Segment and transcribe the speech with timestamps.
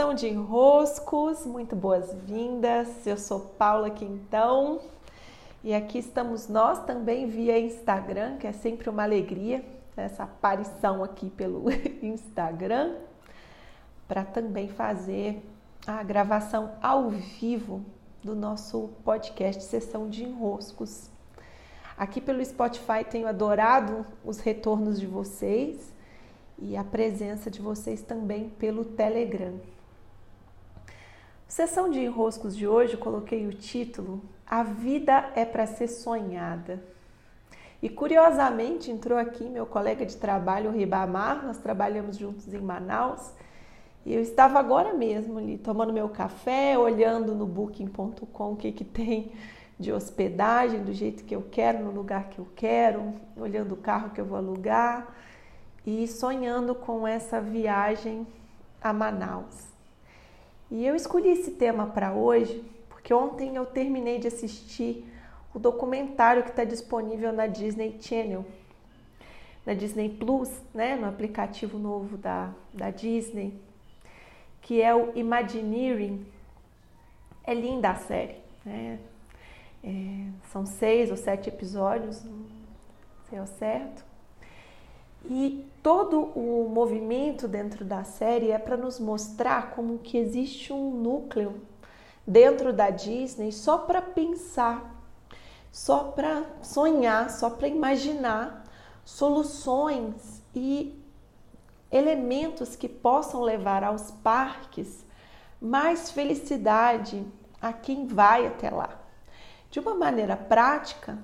[0.00, 3.06] Sessão de enroscos, muito boas-vindas.
[3.06, 4.80] Eu sou Paula Quintão
[5.62, 9.62] e aqui estamos nós também via Instagram, que é sempre uma alegria
[9.94, 11.66] essa aparição aqui pelo
[12.02, 12.94] Instagram,
[14.08, 15.46] para também fazer
[15.86, 17.84] a gravação ao vivo
[18.24, 21.10] do nosso podcast Sessão de Enroscos.
[21.94, 25.92] Aqui pelo Spotify tenho adorado os retornos de vocês
[26.58, 29.60] e a presença de vocês também pelo Telegram.
[31.50, 36.80] Sessão de enroscos de hoje, coloquei o título A vida é para ser sonhada.
[37.82, 43.32] E curiosamente entrou aqui meu colega de trabalho, o Ribamar, nós trabalhamos juntos em Manaus.
[44.06, 48.84] E eu estava agora mesmo ali tomando meu café, olhando no booking.com o que, que
[48.84, 49.32] tem
[49.76, 54.10] de hospedagem, do jeito que eu quero, no lugar que eu quero, olhando o carro
[54.10, 55.16] que eu vou alugar
[55.84, 58.24] e sonhando com essa viagem
[58.80, 59.69] a Manaus.
[60.70, 65.04] E eu escolhi esse tema para hoje porque ontem eu terminei de assistir
[65.54, 68.44] o documentário que está disponível na Disney Channel,
[69.66, 73.58] na Disney Plus, né, no aplicativo novo da, da Disney,
[74.60, 76.24] que é o Imagineering.
[77.42, 79.00] É linda a série, né?
[79.82, 82.44] É, são seis ou sete episódios, não
[83.28, 84.04] sei ao certo.
[85.24, 90.90] E todo o movimento dentro da série é para nos mostrar como que existe um
[90.90, 91.60] núcleo
[92.26, 94.94] dentro da Disney só para pensar,
[95.72, 98.64] só para sonhar, só para imaginar
[99.04, 100.98] soluções e
[101.90, 105.04] elementos que possam levar aos parques
[105.60, 107.26] mais felicidade
[107.60, 109.00] a quem vai até lá.
[109.70, 111.18] De uma maneira prática,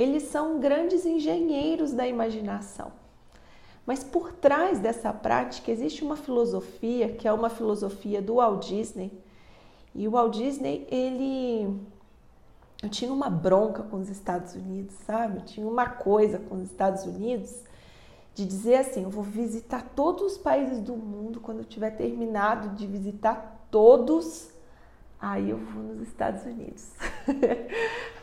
[0.00, 2.90] eles são grandes engenheiros da imaginação.
[3.84, 9.12] Mas por trás dessa prática existe uma filosofia, que é uma filosofia do Walt Disney.
[9.94, 11.78] E o Walt Disney, ele
[12.82, 15.36] eu tinha uma bronca com os Estados Unidos, sabe?
[15.36, 17.62] Eu tinha uma coisa com os Estados Unidos
[18.34, 22.70] de dizer assim, eu vou visitar todos os países do mundo quando eu tiver terminado
[22.70, 24.48] de visitar todos,
[25.20, 26.88] aí eu vou nos Estados Unidos.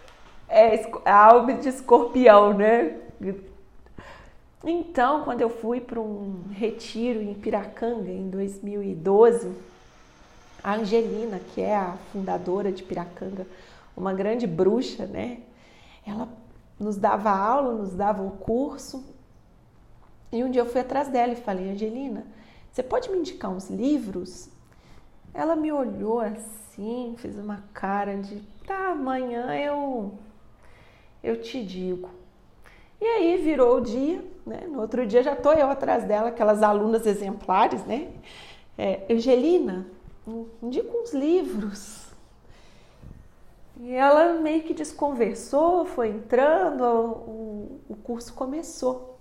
[0.48, 2.98] é a alma de escorpião, né?
[4.64, 9.52] Então, quando eu fui para um retiro em Piracanga em 2012,
[10.64, 13.46] a Angelina, que é a fundadora de Piracanga,
[13.96, 15.40] uma grande bruxa, né?
[16.06, 16.28] Ela
[16.80, 19.04] nos dava aula, nos dava o curso.
[20.32, 22.26] E um dia eu fui atrás dela e falei: Angelina,
[22.72, 24.50] você pode me indicar uns livros?
[25.34, 30.14] Ela me olhou assim, fez uma cara de tá, amanhã eu
[31.24, 32.10] eu te digo.
[33.00, 34.62] E aí virou o dia, né?
[34.68, 38.12] No outro dia já tô eu atrás dela, aquelas alunas exemplares, né?
[38.78, 39.88] É, Angelina,
[40.62, 42.08] indica uns livros.
[43.80, 49.20] E ela meio que desconversou, foi entrando, o, o curso começou.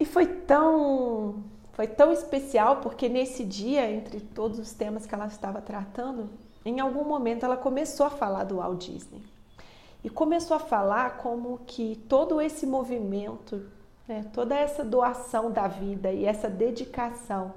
[0.00, 5.26] E foi tão, foi tão especial porque nesse dia, entre todos os temas que ela
[5.26, 6.28] estava tratando,
[6.64, 9.35] em algum momento ela começou a falar do Walt Disney
[10.06, 13.66] e começou a falar como que todo esse movimento,
[14.06, 17.54] né, toda essa doação da vida e essa dedicação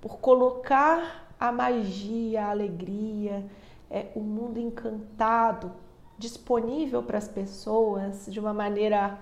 [0.00, 3.44] por colocar a magia, a alegria,
[3.90, 5.72] é, o mundo encantado
[6.16, 9.18] disponível para as pessoas de uma maneira,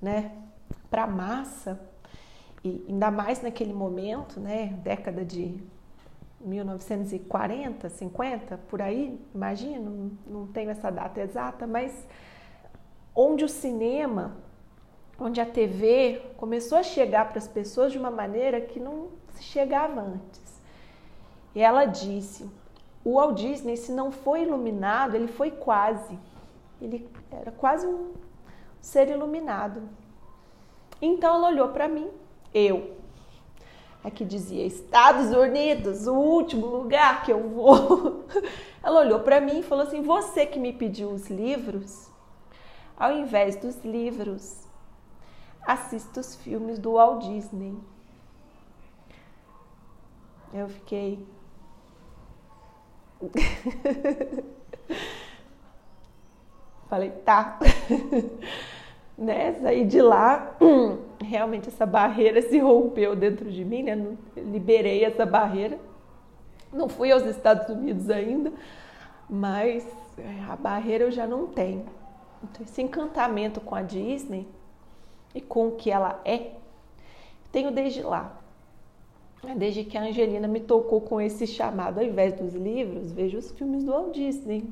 [0.00, 0.32] né,
[0.88, 1.78] para a massa,
[2.64, 5.62] e ainda mais naquele momento, né, década de
[6.40, 12.06] 1940, 50, por aí, imagino, não tenho essa data exata, mas
[13.14, 14.36] onde o cinema,
[15.18, 19.42] onde a TV começou a chegar para as pessoas de uma maneira que não se
[19.42, 20.60] chegava antes.
[21.54, 22.48] E ela disse:
[23.02, 26.18] o Walt Disney, se não foi iluminado, ele foi quase.
[26.80, 28.12] Ele era quase um
[28.80, 29.82] ser iluminado.
[31.00, 32.10] Então ela olhou para mim,
[32.52, 32.95] eu,
[34.06, 38.24] Aqui dizia Estados Unidos, o último lugar que eu vou.
[38.80, 42.08] Ela olhou para mim e falou assim: Você que me pediu os livros,
[42.96, 44.64] ao invés dos livros,
[45.66, 47.76] assista os filmes do Walt Disney.
[50.54, 51.26] Eu fiquei.
[56.88, 57.58] Falei, tá.
[59.18, 59.52] né?
[59.54, 60.56] Saí de lá
[61.26, 64.16] realmente essa barreira se rompeu dentro de mim, né?
[64.36, 65.78] Liberei essa barreira.
[66.72, 68.52] Não fui aos Estados Unidos ainda,
[69.28, 69.86] mas
[70.18, 71.86] é, a barreira eu já não tenho.
[72.42, 74.46] Então, esse encantamento com a Disney
[75.34, 76.52] e com o que ela é,
[77.52, 78.40] tenho desde lá.
[79.56, 83.52] Desde que a Angelina me tocou com esse chamado, ao invés dos livros, vejo os
[83.52, 84.64] filmes do Walt Disney.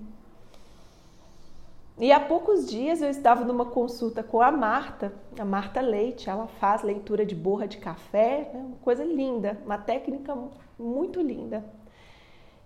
[1.97, 6.49] E há poucos dias eu estava numa consulta com a Marta, a Marta Leite, ela
[6.59, 8.65] faz leitura de borra de café, né?
[8.67, 10.37] uma coisa linda, uma técnica
[10.77, 11.65] muito linda.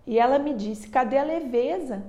[0.07, 2.03] E ela me disse: cadê a leveza?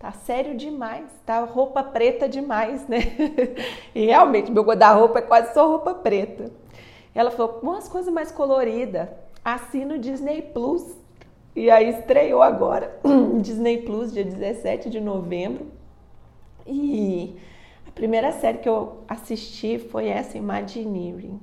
[0.00, 2.98] Tá sério demais, tá roupa preta demais, né?
[3.94, 6.50] e realmente, meu guarda-roupa é quase só roupa preta.
[7.14, 9.08] Ela falou: umas coisas mais coloridas,
[9.44, 10.84] assina o Disney Plus.
[11.54, 12.98] E aí estreou agora,
[13.40, 15.77] Disney Plus, dia 17 de novembro.
[16.68, 17.34] E
[17.86, 21.40] a primeira série que eu assisti foi essa, Imagineering.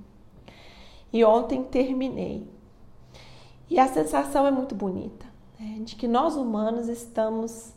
[1.11, 2.47] E ontem terminei.
[3.69, 5.25] E a sensação é muito bonita,
[5.59, 5.79] né?
[5.81, 7.73] de que nós humanos estamos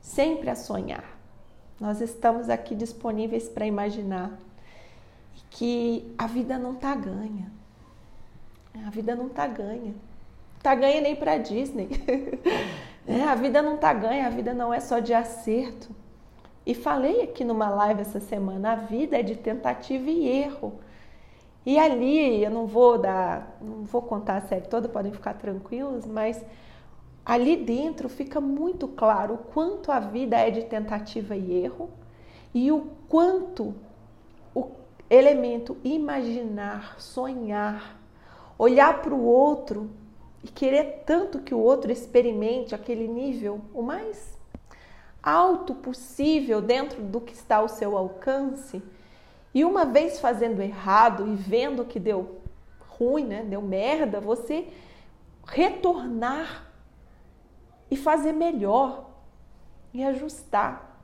[0.00, 1.18] sempre a sonhar.
[1.80, 4.38] Nós estamos aqui disponíveis para imaginar
[5.50, 7.50] que a vida não está ganha.
[8.86, 9.94] A vida não está ganha.
[10.58, 11.88] Está ganha nem para Disney.
[13.04, 15.94] é, a vida não está ganha, a vida não é só de acerto.
[16.64, 20.74] E falei aqui numa live essa semana, a vida é de tentativa e erro.
[21.66, 26.06] E ali, eu não vou dar, não vou contar a série toda, podem ficar tranquilos,
[26.06, 26.44] mas
[27.24, 31.90] ali dentro fica muito claro o quanto a vida é de tentativa e erro
[32.52, 33.74] e o quanto
[34.54, 34.70] o
[35.08, 38.00] elemento imaginar, sonhar,
[38.58, 39.90] olhar para o outro
[40.42, 44.36] e querer tanto que o outro experimente aquele nível o mais
[45.22, 48.82] alto possível dentro do que está ao seu alcance.
[49.54, 52.40] E uma vez fazendo errado e vendo que deu
[52.80, 54.68] ruim, né, deu merda, você
[55.46, 56.66] retornar
[57.90, 59.10] e fazer melhor
[59.92, 60.98] e ajustar.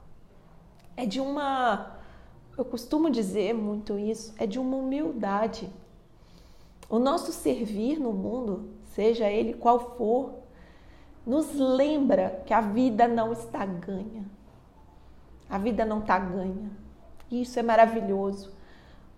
[0.96, 1.98] É de uma,
[2.56, 5.68] eu costumo dizer muito isso, é de uma humildade.
[6.88, 10.37] O nosso servir no mundo, seja ele qual for,
[11.28, 14.24] nos lembra que a vida não está ganha.
[15.50, 16.70] A vida não está ganha.
[17.30, 18.50] E isso é maravilhoso,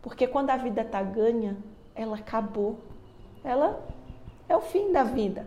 [0.02, 1.56] porque quando a vida está ganha,
[1.94, 2.80] ela acabou.
[3.44, 3.80] Ela
[4.48, 5.46] é o fim da vida.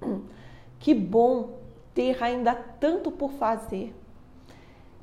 [0.80, 1.58] Que bom
[1.92, 3.92] ter ainda tanto por fazer,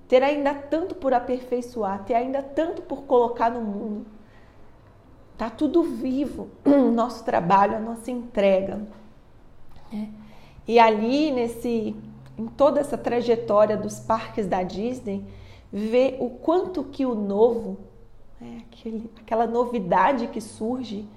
[0.07, 4.05] ter ainda tanto por aperfeiçoar, ter ainda tanto por colocar no mundo.
[5.37, 6.47] Tá tudo vivo,
[6.93, 8.87] nosso trabalho, a nossa entrega.
[9.91, 10.09] Né?
[10.67, 11.95] E ali, nesse,
[12.37, 15.23] em toda essa trajetória dos parques da Disney,
[15.71, 17.77] ver o quanto que o novo,
[18.39, 21.07] né, aquele, aquela novidade que surge,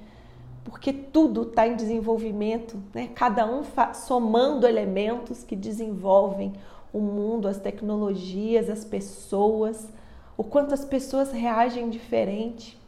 [0.65, 3.09] porque tudo está em desenvolvimento, né?
[3.15, 3.63] cada um
[3.95, 6.53] somando elementos que desenvolvem
[6.93, 9.89] o mundo, as tecnologias, as pessoas,
[10.37, 12.79] o quanto as pessoas reagem diferente.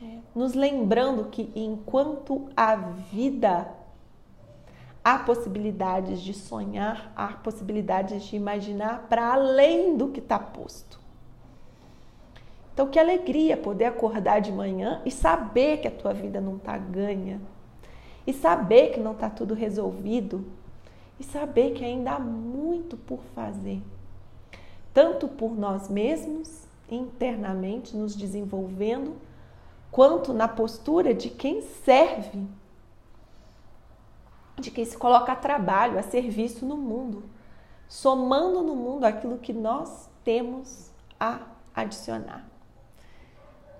[0.00, 3.68] É, nos lembrando que enquanto a vida
[5.04, 11.00] há possibilidades de sonhar, há possibilidades de imaginar para além do que está posto.
[12.72, 16.78] Então, que alegria poder acordar de manhã e saber que a tua vida não está
[16.78, 17.40] ganha,
[18.26, 20.44] e saber que não está tudo resolvido,
[21.20, 23.82] e saber que ainda há muito por fazer,
[24.94, 29.16] tanto por nós mesmos, internamente, nos desenvolvendo,
[29.90, 32.46] quanto na postura de quem serve
[34.62, 37.24] de quem se coloca a trabalho, a serviço no mundo,
[37.88, 41.40] somando no mundo aquilo que nós temos a
[41.74, 42.46] adicionar.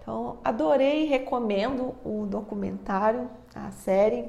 [0.01, 4.29] Então, adorei e recomendo o documentário, a série.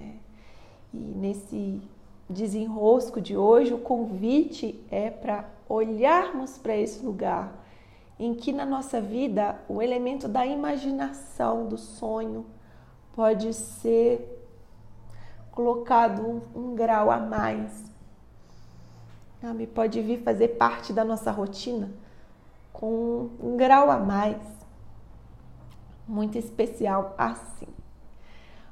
[0.00, 0.10] É,
[0.92, 1.82] e nesse
[2.28, 7.52] desenrosco de hoje, o convite é para olharmos para esse lugar
[8.18, 12.46] em que na nossa vida o elemento da imaginação, do sonho,
[13.14, 14.45] pode ser
[15.56, 17.90] colocado um, um grau a mais.
[19.40, 19.66] Sabe?
[19.66, 21.90] Pode vir fazer parte da nossa rotina
[22.74, 24.36] com um grau a mais.
[26.06, 27.66] Muito especial assim.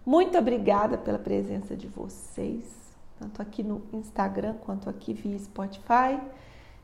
[0.04, 2.64] Muito obrigada pela presença de vocês,
[3.18, 6.20] tanto aqui no Instagram quanto aqui via Spotify.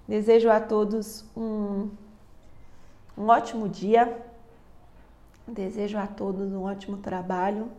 [0.09, 1.91] Desejo a todos um,
[3.19, 4.19] um ótimo dia.
[5.47, 7.71] Desejo a todos um ótimo trabalho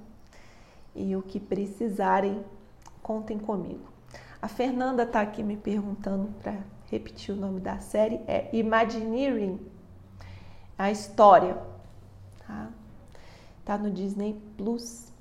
[0.95, 2.43] e o que precisarem,
[3.01, 3.89] contem comigo.
[4.41, 6.57] A Fernanda está aqui me perguntando para
[6.89, 9.59] repetir o nome da série, é Imagineering,
[10.77, 11.57] a história,
[12.45, 12.69] tá?
[13.63, 15.11] Tá no Disney Plus.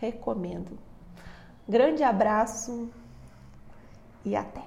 [0.00, 0.78] Recomendo.
[1.68, 2.88] Grande abraço
[4.24, 4.62] e até.